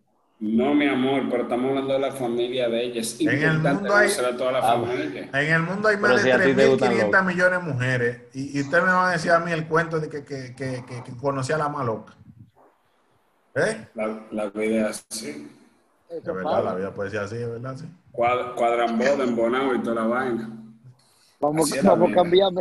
[0.43, 3.01] No, mi amor, pero estamos hablando de la familia de ella.
[3.01, 5.29] Es En el mundo hay- a toda la Ah, familia.
[5.33, 7.25] En el mundo hay más de te gustan 3.500 locos.
[7.25, 10.09] millones de mujeres y, y usted me va a decir a mí el cuento de
[10.09, 12.15] que, que, que, que, que conocía a la más loca.
[13.53, 13.87] ¿Eh?
[13.93, 15.47] La, la vida es así.
[16.09, 17.85] De Eso verdad, la vida puede ser así, de verdad, sí.
[18.11, 20.49] Cuad- Cuadramboda, embonado y toda la vaina.
[21.39, 22.15] Vamos, es vamos a vida.
[22.15, 22.51] cambiar.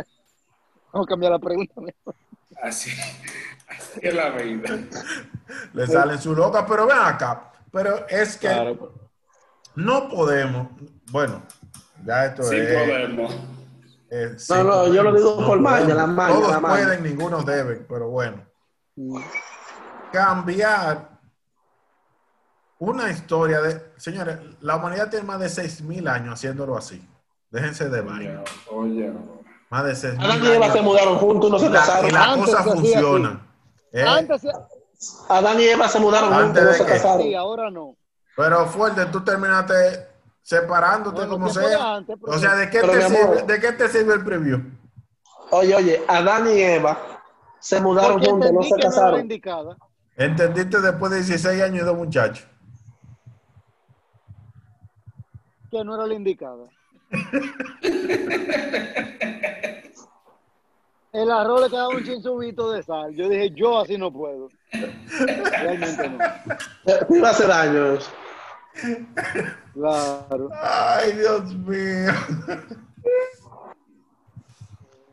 [0.93, 1.81] Vamos a cambiar la pregunta.
[1.81, 2.13] mejor.
[2.61, 2.91] Así,
[3.67, 4.69] así es la vida.
[5.73, 7.47] Le salen su loca, pero ven acá.
[7.71, 8.93] Pero es que Claro.
[9.75, 10.67] no podemos.
[11.11, 11.41] Bueno,
[12.05, 12.73] ya esto Sí es.
[12.73, 13.35] podemos.
[14.09, 15.71] eh, sí No, no, podemos, yo lo digo por podemos.
[15.71, 16.83] maña, la maña, Todos la maña.
[16.85, 18.45] pueden, ninguno deben, pero bueno.
[20.11, 21.19] Cambiar
[22.79, 23.93] una historia de.
[23.97, 27.07] Señores, la humanidad tiene más de 6.000 años haciéndolo así.
[27.49, 28.43] Déjense de vaina.
[28.69, 29.13] Oye, oye.
[29.69, 30.83] Más de 6.000 Adán y Eva se años.
[30.85, 32.09] mudaron juntos no se Y la, casaron.
[32.09, 33.47] y la Antes cosa funciona.
[33.93, 34.03] ¿eh?
[34.05, 34.41] Antes
[35.29, 37.21] Adán y Eva se mudaron Antes juntos no de se que- casaron.
[37.23, 37.95] sí, ahora no.
[38.35, 39.73] Pero fuerte, tú terminaste
[40.41, 41.95] separándote Bueno, como sea.
[41.95, 43.37] antes, pero- o sea, ¿de qué, Pero, te amor.
[43.37, 44.61] sirve, ¿de qué te sirve el preview?
[45.51, 46.97] Oye, oye, Adán y Eva
[47.59, 49.19] se mudaron Porque juntos, no se que no era la casaron.
[49.21, 49.77] indicada.
[50.15, 52.47] ¿Entendiste después de 16 años y dos muchachos?
[55.71, 56.65] Que no era la indicada.
[61.13, 63.13] El arroz le quedaba un chinsubito de sal.
[63.13, 64.47] Yo dije, yo así no puedo.
[64.71, 66.17] Realmente no.
[67.15, 68.11] Iba a hacer daño eso.
[69.73, 70.49] Claro.
[70.61, 72.11] Ay, Dios mío.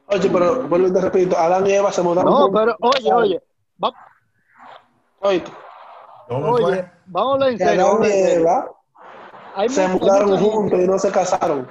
[0.06, 3.42] Oye, pero vuelvo y te repito, Adán y Eva se mudaron No, pero oye, oye.
[3.82, 3.92] va-
[5.20, 5.42] Oye,
[6.28, 6.90] ¿Cómo oye, fue?
[7.06, 7.86] vamos a hablar en serio.
[7.88, 8.12] Adán y.
[8.12, 8.70] Eva
[9.56, 11.68] Hay se mudaron juntos y no se casaron.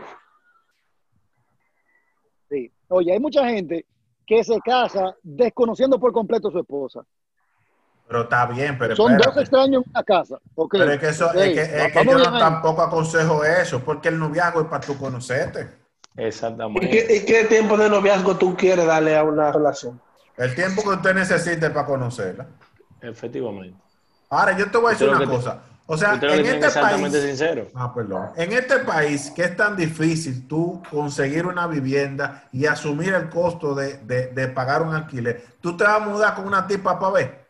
[2.50, 2.72] sí.
[2.90, 3.86] Oye, hay mucha gente
[4.28, 7.02] que se casa desconociendo por completo a su esposa.
[8.08, 10.38] Pero está bien, pero Son dos extraños en una casa.
[10.56, 10.76] ok.
[10.78, 14.10] Pero es que, eso, es que, es que vamos yo no tampoco aconsejo eso, porque
[14.10, 15.70] el noviazgo es para tú conocerte.
[16.18, 16.90] ¿Y Exactamente.
[16.90, 20.00] qué, y qué tiempo de noviazgo tú quieres darle a una relación?
[20.38, 22.48] El tiempo que usted necesite para conocerla.
[23.02, 23.78] Efectivamente.
[24.30, 25.64] Ahora, yo te voy a decir una cosa.
[25.90, 27.14] O sea, en este país...
[27.14, 27.68] sincero.
[27.74, 28.32] Ah, perdón.
[28.36, 33.74] En este país que es tan difícil tú conseguir una vivienda y asumir el costo
[33.74, 37.14] de, de- de pagar un alquiler, tú te vas a mudar con una tipa para
[37.14, 37.48] ver.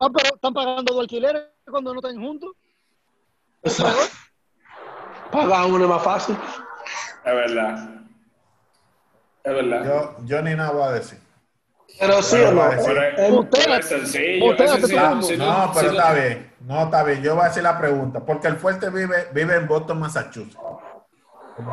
[0.00, 2.50] Ah, pero están pagando dos alquileres cuando no están juntos.
[5.30, 6.36] Pagar uno es más fácil.
[7.24, 7.88] Es verdad.
[9.44, 9.84] Es verdad.
[9.84, 11.18] Yo, yo ni nada voy a decir.
[11.98, 12.60] Pero sí Pero o no.
[12.60, 15.00] va a decir- Pero es- Eh, Usted- pero es sencillo, usted es hace sencillo.
[15.00, 15.26] trampo.
[15.26, 16.52] Si No, pero está bien.
[16.60, 17.22] No, está bien.
[17.22, 18.20] Yo voy a hacer la pregunta.
[18.20, 20.56] Porque el fuerte vive, vive en Boston, Massachusetts.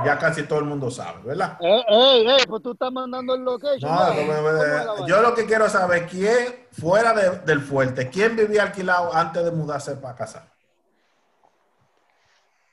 [0.06, 1.58] Ya casi todo el mundo sabe, ¿verdad?
[1.60, 3.92] Eh, ey, ey, pues tú estás mandando el location.
[3.92, 4.14] No, ¿no?
[4.14, 4.54] no me- ¿Cómo es
[4.86, 5.08] la vaina?
[5.08, 9.52] yo lo que quiero saber quién, fuera de- del fuerte, quién vivía alquilado antes de
[9.52, 10.44] mudarse para casar.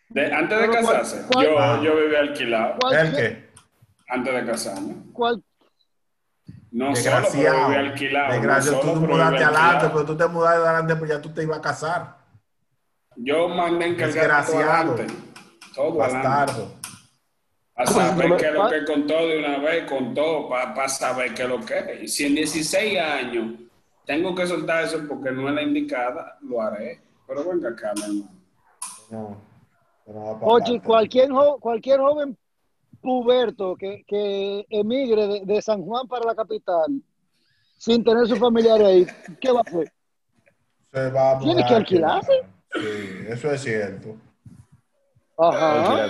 [0.08, 1.80] de- antes de cuál- casarse, cuál- yo, Ah.
[1.82, 2.74] yo vivía alquilado.
[2.92, 3.50] ¿El qué?
[4.08, 4.94] Antes de casarme.
[5.12, 5.42] cual-
[6.72, 7.68] No solo, pero Desgraciado.
[7.68, 8.32] vivía alquilado.
[8.32, 8.76] Desgraciado.
[8.76, 11.42] no Tú solo, te mudaste adelante, pero tú te mudaste adelante, pues ya tú te
[11.42, 12.16] ibas a casar.
[13.16, 14.92] Yo mandé encargar todo Desgraciado.
[14.92, 15.14] adelante.
[15.74, 16.28] Todo adelante.
[16.28, 16.72] Bastardo.
[17.74, 21.48] A saber qué es lo que contó de una vez, contó para saber qué es
[21.48, 22.02] lo que es.
[22.02, 23.54] Y si en 16 años
[24.04, 27.00] tengo que soltar eso porque no es la indicada, lo haré.
[27.26, 28.30] Pero venga acá, mi hermano.
[29.10, 29.36] No,
[30.06, 32.36] no pa' Oye, cualquier, jo- cualquier joven
[33.00, 37.02] puberto que, que emigre de, de San Juan para la capital
[37.78, 39.06] sin tener su familiar ahí,
[39.40, 39.92] ¿qué va a hacer?
[40.92, 42.32] Se va a ¿Tiene que alquilarse?
[42.74, 44.16] Sí, eso es cierto.
[45.38, 46.06] Ajá.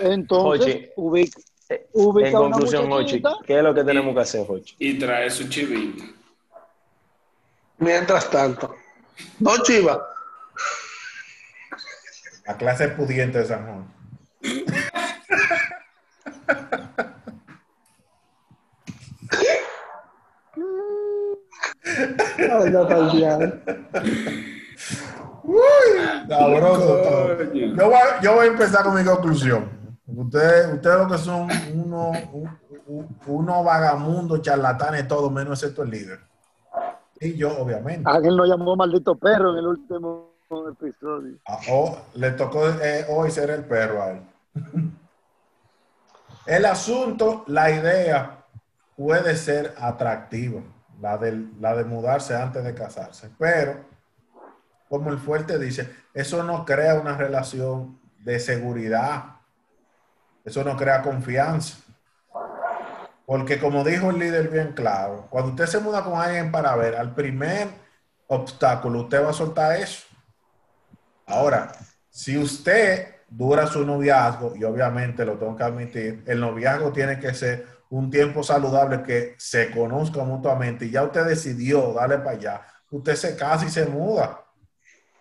[0.00, 3.32] Entonces, Oye, ubica, Eh, ubica En conclusión, Hochi, muchachita.
[3.46, 4.74] ¿qué es lo que tenemos que hacer, Hochi?
[4.78, 6.04] Y trae su chivita.
[7.78, 8.74] Mientras tanto.
[9.38, 9.98] Dos chivas.
[12.46, 13.94] La clase pudiente de San Juan.
[26.28, 27.36] No, todo.
[27.36, 27.76] Coño.
[27.76, 29.68] Yo voy, a, yo voy a empezar con mi conclusión.
[30.06, 32.58] Ustedes, ustedes lo que son unos uno,
[33.26, 36.20] uno vagamundos, charlatanes, todo menos excepto el líder.
[37.20, 38.02] Y yo, obviamente.
[38.04, 40.32] Ángel nos llamó maldito perro en el último
[40.70, 41.38] episodio.
[41.46, 44.22] Ah, oh, le tocó eh, hoy ser el perro a él.
[46.46, 48.44] El asunto, la idea
[48.96, 50.60] puede ser atractiva,
[51.00, 53.84] la de, mudarse antes de casarse, pero
[54.88, 59.36] como el fuerte dice, eso no crea una relación de seguridad,
[60.44, 61.78] eso no crea confianza.
[63.24, 66.96] Porque como dijo el líder bien claro, cuando usted se muda con alguien para ver,
[66.96, 67.68] al primer
[68.26, 70.06] obstáculo usted va a soltar eso.
[71.26, 71.72] Ahora,
[72.10, 77.32] si usted dura su noviazgo, y obviamente lo tengo que admitir, el noviazgo tiene que
[77.34, 82.60] ser un tiempo saludable que se conozca mutuamente y ya usted decidió darle para allá,
[82.90, 84.40] usted se casa y se muda.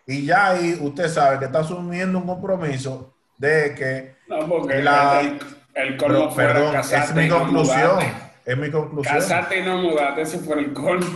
[0.08, 5.20] Y ya ahí usted sabe que está asumiendo un compromiso de que, No, porque La-
[5.22, 5.40] el,
[5.74, 8.14] el pero, colmo fuera perdón, es mi no conclusión, mudarte.
[8.46, 11.08] es mi conclusión, Casarte y no mudarte, ese fuera el colmo.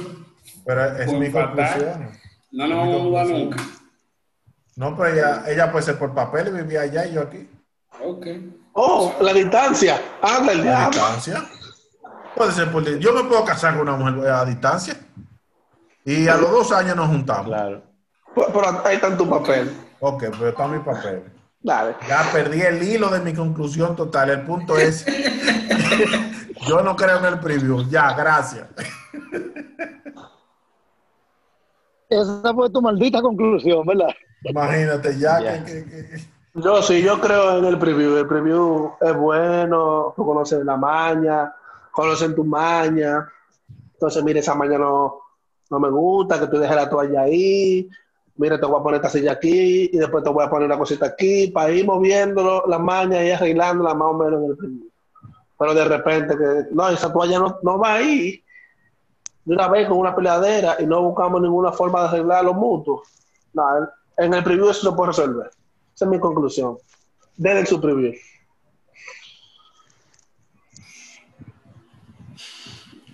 [0.65, 1.55] pero es mi fatal.
[1.55, 2.09] conclusión.
[2.51, 3.57] No nos vamos a mudar nunca.
[4.75, 7.49] No, pero ella, ella puede ser por papel y vivía allá y yo aquí.
[8.03, 8.27] Ok.
[8.73, 10.01] Oh, la distancia.
[10.21, 10.89] Anda el A diablo.
[10.89, 11.43] distancia.
[12.35, 14.95] Puede ser por Yo me puedo casar con una mujer a distancia.
[16.03, 17.45] Y a los dos años nos juntamos.
[17.47, 17.81] Claro.
[18.35, 19.71] Pero pero ahí está en tu papel.
[20.01, 21.23] Ok, pero está mi papel.
[21.61, 21.95] Dale.
[22.07, 24.29] Ya perdí el hilo de mi conclusión total.
[24.29, 25.05] El punto es,
[26.67, 27.89] yo no creo en el preview.
[27.89, 28.67] Ya, gracias.
[32.09, 34.09] Esa fue tu maldita conclusión, ¿verdad?
[34.49, 35.63] Imagínate, ya Ya.
[35.63, 38.15] que, que- que- Yo sí, yo creo en el preview.
[38.17, 41.53] El preview es bueno, tú conoces la maña,
[41.91, 43.27] conocen tu maña.
[43.93, 45.19] Entonces, mire, esa maña no,
[45.69, 47.89] no me gusta, que tú dejes la toalla ahí.
[48.37, 50.77] Mire, te voy a poner esta silla aquí y después te voy a poner una
[50.77, 54.87] cosita aquí para ir moviéndolo, las mañas y arreglándola más o menos en el preview.
[55.57, 58.41] Pero de repente, que no, esa toalla no, no va ahí.
[59.45, 63.01] De una vez con una peleadera y no buscamos ninguna forma de arreglar los mutuos.
[63.53, 63.63] No,
[64.17, 65.51] en el preview eso se puede resolver.
[65.93, 66.77] Esa es mi conclusión.
[67.37, 68.13] Desde su preview.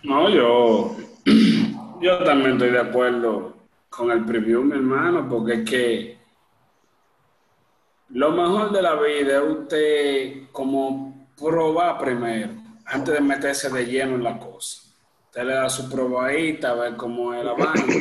[0.03, 0.95] No, yo,
[2.01, 3.53] yo también estoy de acuerdo
[3.89, 6.17] con el preview, mi hermano, porque es que
[8.09, 12.51] lo mejor de la vida es usted como probar primero,
[12.85, 14.81] antes de meterse de lleno en la cosa.
[15.25, 17.93] Usted le da su probadita, a ver cómo es la vaina.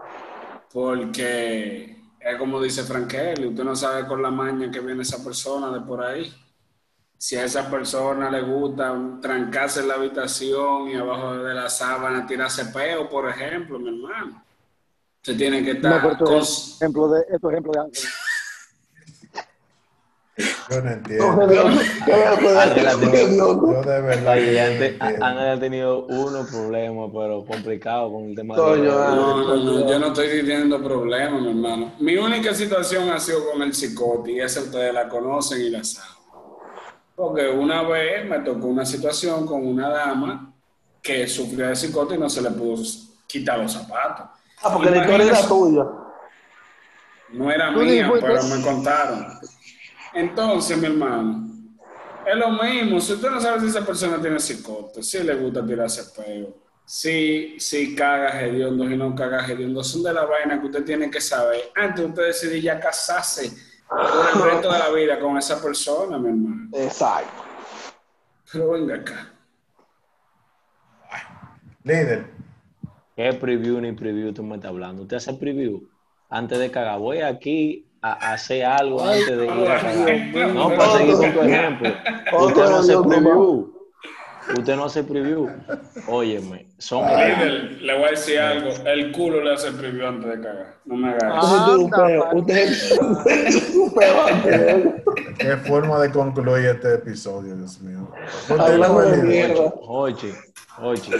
[0.72, 1.95] Porque
[2.32, 5.80] es como dice Frankel, usted no sabe con la maña que viene esa persona de
[5.80, 6.32] por ahí
[7.18, 12.26] si a esa persona le gusta trancarse en la habitación y abajo de la sábana
[12.26, 14.42] tirarse peo, por ejemplo, mi hermano.
[15.16, 16.42] Usted tiene que No, estar con-
[16.80, 17.90] ejemplo de, esto es ejemplo de.
[20.70, 21.48] Yo no entiendo.
[22.06, 24.32] Yo de verdad.
[25.20, 28.60] Ángel ha tenido unos problemas, pero complicados con el tema de...
[28.60, 31.92] No, no, no, yo no estoy teniendo problemas, mi hermano.
[32.00, 35.84] Mi única situación ha sido con el psicote y esa ustedes la conocen y la
[35.84, 36.16] saben.
[37.14, 40.52] Porque una vez me tocó una situación con una dama
[41.00, 42.82] que sufría de psicote y no se le pudo
[43.26, 44.26] quitar los zapatos.
[44.62, 45.84] Ah, porque la historia era tuya.
[47.30, 49.26] No era mía, pero me contaron.
[50.16, 51.46] Entonces, mi hermano,
[52.24, 52.98] es lo mismo.
[53.00, 57.60] Si usted no sabe si esa persona tiene psicote, si le gusta tirarse peo, si,
[57.60, 61.20] si caga hediondo, si no caga hediondo, son de la vaina que usted tiene que
[61.20, 63.52] saber antes de usted decidir ya casarse
[63.86, 66.70] por el resto de la vida con esa persona, mi hermano.
[66.72, 67.44] Exacto.
[68.50, 69.32] Pero venga acá.
[71.84, 72.26] Líder,
[73.14, 75.02] ¿Qué preview ni preview tú me estás hablando?
[75.02, 75.88] Usted hace preview
[76.30, 76.98] antes de cagar.
[77.00, 80.54] Voy aquí a, a hacer algo Ay, antes de ir a cagar.
[80.54, 81.88] No, para seguir con tu ejemplo.
[82.40, 83.72] Usted no hace preview.
[84.56, 85.48] Usted no hace preview.
[86.06, 87.04] Óyeme, son.
[87.04, 88.70] Líder, le voy a decir algo.
[88.84, 90.76] El culo le hace preview antes de cagar.
[90.84, 92.28] No me hagas eso.
[92.32, 94.94] Usted es un peo.
[95.38, 98.08] qué forma de concluir este episodio, Dios mío.
[98.56, 99.72] Hablando de mierda.
[99.82, 100.32] Jochi,
[100.76, 101.10] Jochi,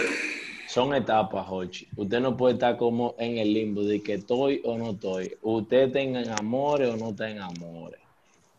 [0.77, 1.87] son etapas, Jochi.
[1.95, 5.35] Usted no puede estar como en el limbo de que estoy o no estoy.
[5.41, 7.99] Usted tenga en amores o no está en amores.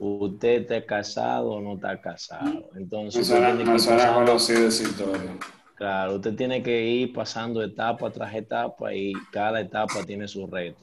[0.01, 2.71] Usted está casado o no está casado.
[2.77, 4.35] Entonces, usted me ir suena pasando-
[4.83, 5.37] historia.
[5.77, 10.83] Claro, usted tiene que ir pasando etapa tras etapa y cada etapa tiene su reto.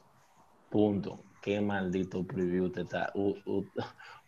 [0.69, 1.19] Punto.
[1.41, 3.12] Qué maldito preview usted está.
[3.13, 3.65] u- u-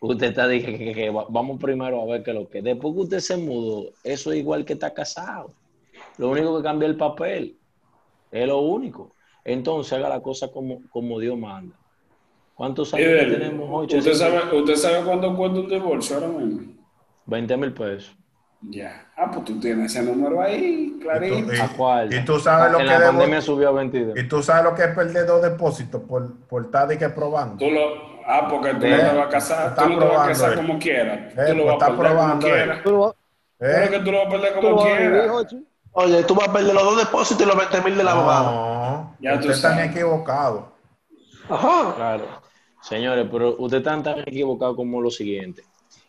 [0.00, 2.60] usted está dije que, que- que va- vamos primero a ver qué es lo que.
[2.60, 5.52] Después que usted se mudó, eso es igual que está casado.
[6.18, 7.56] Lo único que cambia el papel.
[8.30, 9.14] Es lo único.
[9.44, 11.76] Entonces haga la cosa como, como Dios manda.
[12.54, 13.68] ¿Cuántos años tenemos?
[13.70, 16.72] Ocho, ¿usted sabe, ¿Usted sabe cuánto cuesta un divorcio ahora mismo?
[17.26, 18.14] 20 mil pesos.
[18.62, 19.06] Ya.
[19.16, 21.54] Ah, pues tú tienes ese número ahí, clarito.
[21.54, 22.12] Y- ¿A cuál?
[22.12, 24.18] y tú sabes lo en que la debo- pandemia subió a 22.
[24.18, 27.64] Y tú sabes lo que es perder dos depósitos por, por estar de que probando.
[27.64, 27.80] Tú lo,
[28.26, 30.14] ah, porque tú Eh, no te vas a casar, está tú no te vas a
[30.16, 30.56] probando, casar eh.
[30.56, 31.18] como quieras.
[31.38, 32.50] Eh, tú lo pues vas está a perder como probando, eh.
[32.50, 32.82] quieras.
[32.82, 33.16] Tú lo,
[33.60, 33.88] ¿Eh?
[33.90, 35.54] que tú lo vas a perder como quieras.
[35.92, 38.50] Oye, tú vas a perder los dos depósitos y los 20 mil del abogado.
[38.50, 40.64] No, Ya tú ustedes están equivocados.
[41.48, 41.94] Ajá.
[41.96, 42.24] Claro.
[42.82, 45.64] Señores, pero usted está tan equivocado como lo siguiente.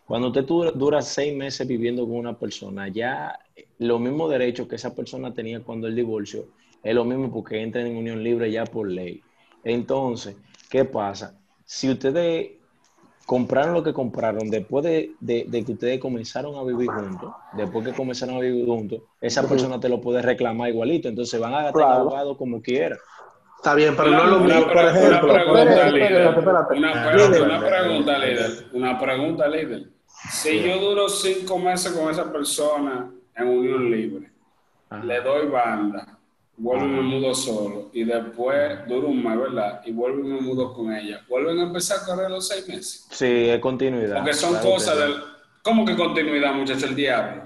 [0.06, 3.38] Cuando usted dura, dura seis meses viviendo con una persona, ya
[3.80, 6.46] los mismos derechos que esa persona tenía cuando el divorcio
[6.84, 9.22] es lo mismo porque entra en unión libre ya por ley.
[9.64, 10.36] Entonces,
[10.70, 11.38] ¿qué pasa?
[11.66, 12.52] Si ustedes
[13.30, 17.86] compraron lo que compraron después de, de- de que ustedes comenzaron a vivir juntos, después
[17.86, 21.08] que comenzaron a vivir juntos, esa persona te lo puede reclamar igualito.
[21.10, 22.02] Entonces van a gastar Claro.
[22.02, 22.98] abogado como quiera.
[23.58, 25.24] Está bien, pero Una, no lo una mismo, por ejemplo.
[25.26, 26.12] una pregunta, líder.
[26.12, 26.78] espérate, espérate.
[26.80, 27.44] Una, Ah, espérate, líder.
[27.44, 28.52] una pregunta, líder.
[28.74, 29.84] Una pregunta, líder.
[30.32, 34.32] Si yo duro cinco meses con esa persona en unión libre,
[34.90, 35.04] Ajá.
[35.04, 36.18] le doy banda,
[36.60, 39.82] vuelvo y me mudo solo, y después duro un mes, ¿verdad?
[39.86, 41.22] Y vuelvo y me mudo con ella.
[41.28, 43.08] ¿Vuelven a empezar a correr los seis meses?
[43.10, 44.18] Sí, es continuidad.
[44.18, 45.02] Porque son Claro cosas sí.
[45.02, 45.14] del...
[45.64, 46.86] ¿Cómo que continuidad, muchacho?
[46.86, 47.44] El diablo.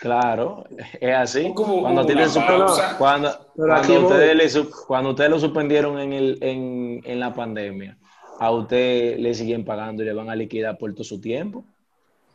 [0.00, 0.64] Claro,
[1.00, 1.52] es así.
[1.54, 2.96] Como- cuando, como pausa.
[2.96, 7.98] cuando, cuando ustedes le su- cuando ustedes lo suspendieron en, el, en, en la pandemia,
[8.38, 11.64] a usted le siguen pagando y le van a liquidar por todo su tiempo.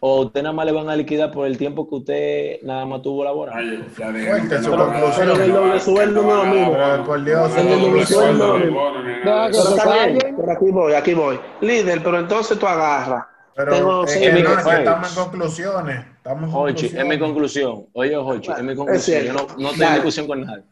[0.02, 3.02] O usted nada más le van a liquidar por el tiempo que usted nada más
[3.02, 3.58] tuvo laboral.
[3.58, 5.38] Ay, ya dije, Fuerte su conclusión.
[5.38, 6.74] que El doble sueldo no es lo van a- mismo.
[6.74, 8.94] Pero, por Dios, el doble sueldo no.
[9.24, 11.40] Pero pero aquí voy, aquí voy.
[11.62, 13.26] Líder, pero entonces tú agarras.
[13.56, 14.58] Pero Tengo es seis que no, meses.
[14.58, 16.06] es que estamos en conclusiones.
[16.18, 17.86] Estamos en Jochi, es mi conclusión.
[17.94, 19.24] Oye, Jochi, es mi conclusión.
[19.24, 19.86] Yo no, no estoy Dale.
[19.88, 20.64] en discusión con nadie.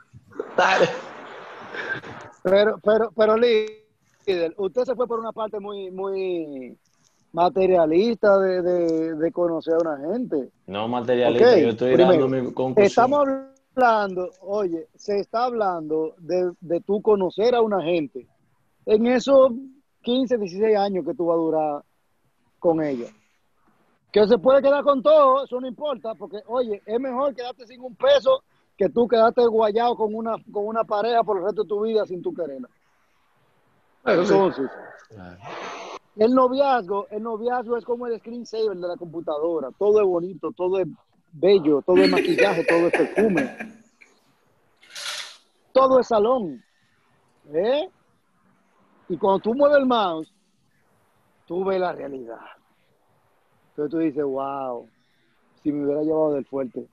[0.58, 0.90] Dale.
[2.44, 6.78] Pero, pero, pero líder, usted se fue por una parte muy, muy
[7.34, 10.50] materialista de, de, de conocer a una gente.
[10.68, 12.86] No materialista, yo estoy primero, dando mi conclusión.
[12.86, 13.28] Estamos
[13.76, 18.28] hablando, oye, se está hablando de, de tú conocer a una gente
[18.86, 19.52] en esos
[20.04, 21.84] 15, 16 años que tú vas a durar
[22.60, 23.08] con ella.
[24.12, 27.82] Que se puede quedar con todo, eso no importa, porque, oye, es mejor quedarte sin
[27.82, 28.44] un peso
[28.78, 32.06] que tú quedarte guayado con una, con una pareja por el resto de tu vida
[32.06, 32.70] sin tu quererla.
[34.06, 34.62] Eso sí.
[36.16, 39.70] El noviazgo, el noviazgo es como el screensaver de la computadora.
[39.78, 40.88] Todo es bonito, todo es
[41.32, 43.58] bello, todo es maquillaje, todo es perfume.
[45.72, 46.64] Todo es salón.
[47.52, 47.90] ¿Eh?
[49.10, 50.32] Y cuando tú mueves el mouse,
[51.48, 52.40] tú ves la realidad.
[53.70, 54.88] Entonces tú dices, wow,
[55.64, 56.88] si me hubiera llevado del fuerte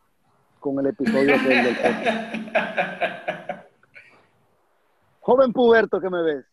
[0.61, 1.77] con el episodio del.
[5.21, 6.47] Joven puberto que me ves.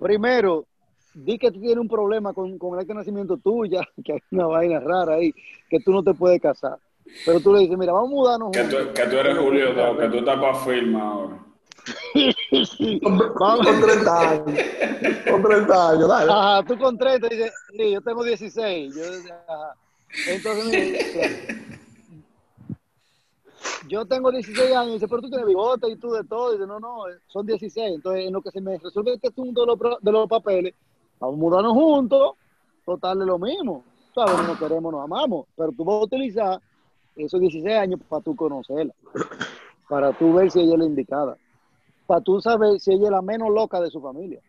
[0.00, 0.66] Primero,
[1.14, 4.20] di que tú tienes un problema con, con el acta de nacimiento tuya, que hay
[4.30, 5.32] una vaina rara ahí,
[5.68, 6.78] que tú no te puedes casar.
[7.26, 9.98] Pero tú le dices, mira, vamos a mudarnos Que tú, que tú eres Julio 2,
[9.98, 11.38] que tú estás para firma ahora.
[13.38, 13.66] Vamos.
[13.66, 14.44] Con 30 años.
[15.30, 16.32] Con 30 años, dale.
[16.32, 18.94] Ajá, tú con 30 dices, sí, yo tengo 16.
[18.94, 19.02] Yo,
[19.46, 19.74] ajá.
[20.28, 21.58] Entonces, mira,
[23.88, 26.56] yo tengo 16 años, y dice, pero tú tienes bigote y tú de todo, y
[26.56, 29.66] dice, no, no, son 16, entonces en lo que se me resuelve este asunto de
[29.66, 30.74] los, de los papeles,
[31.18, 32.32] vamos a mudarnos juntos,
[32.84, 33.84] total de lo mismo,
[34.14, 36.60] sabes, no nos queremos, nos amamos, pero tú vas a utilizar
[37.16, 38.94] esos 16 años para tú conocerla,
[39.88, 41.36] para tú ver si ella es la indicada,
[42.06, 44.40] para tú saber si ella es la menos loca de su familia,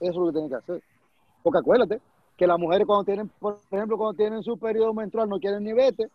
[0.00, 0.82] eso es lo que tienes que hacer,
[1.42, 2.00] porque acuérdate
[2.36, 5.72] que las mujeres cuando tienen, por ejemplo, cuando tienen su periodo menstrual no quieren ni
[5.72, 6.08] vete,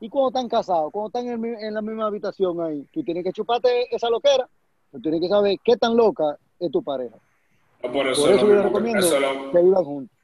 [0.00, 3.32] y cuando están casados, cuando están en, en la misma habitación ahí, tú tienes que
[3.32, 4.48] chuparte esa loquera,
[4.90, 7.16] tú tienes que saber qué tan loca es tu pareja.
[7.82, 10.16] No, Por eso, Por eso lo, yo que, eso lo- que vivan juntos.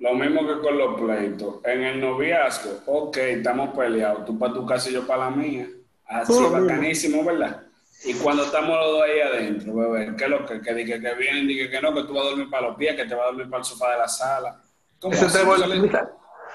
[0.00, 1.54] lo mismo que con los pleitos.
[1.64, 5.68] En el noviazgo, ok, estamos peleados, tú para tu casa y yo para la mía.
[6.06, 6.50] Así, mismo.
[6.50, 7.62] bacanísimo, ¿verdad?
[8.04, 11.14] Y cuando estamos los dos ahí adentro, bebé, ¿qué es lo que, que, dije que
[11.14, 11.46] vienen?
[11.48, 13.26] Dije que no, que tú vas a dormir para los pies, que te vas a
[13.28, 14.60] dormir para el sofá de la sala.
[15.00, 16.08] ¿Cómo Ese te ¿Tú vuelve-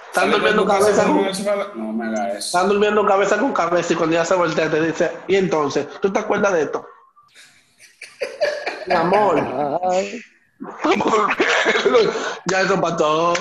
[0.08, 1.16] Están durmiendo cabeza con,
[1.76, 2.38] No me eso.
[2.38, 6.12] están durmiendo cabeza con cabeza y cuando ya se voltea te dice, y entonces, ¿tú
[6.12, 6.86] te acuerdas de esto?
[8.88, 9.38] Mi amor.
[12.52, 13.34] Ya eso pasó.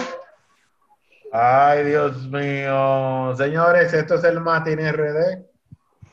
[1.32, 3.34] Ay, Dios mío.
[3.36, 5.44] Señores, esto es el Matin RD.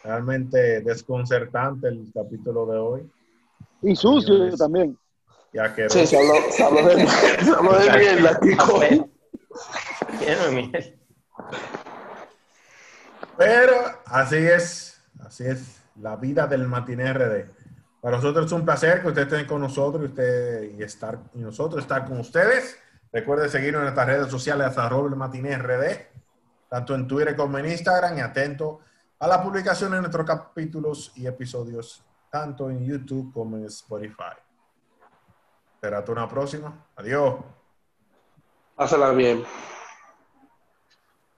[0.03, 3.11] Realmente desconcertante el capítulo de hoy.
[3.81, 4.57] y sucio Señores.
[4.59, 4.97] también.
[5.53, 5.97] Y asqueroso.
[5.99, 8.79] Sí, se habló, se habló de, se habló de mierda, chico.
[10.19, 10.99] Lleno de miel.
[13.37, 13.75] Pero
[14.05, 17.49] así es, así es la vida del Matiné RD.
[18.05, 21.39] Para nosotros es un placer que ustedes estén con nosotros y, usted, y, estar, y
[21.39, 22.77] nosotros estar con ustedes.
[23.11, 26.05] Recuerden seguirnos en nuestras redes sociales, arroba el Matiné RD,
[26.69, 28.81] tanto en Twitter como en Instagram y atento
[29.17, 34.37] a la publicación de nuestros capítulos y episodios, tanto en YouTube como en Spotify.
[35.81, 36.85] Será hasta una próxima.
[36.95, 37.39] Adiós.
[38.75, 39.43] Pásala bien.